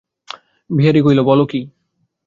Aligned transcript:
বিহারী 0.69 0.99
কহিল, 1.01 1.19
বল 1.21 1.39
কী। 1.45 1.61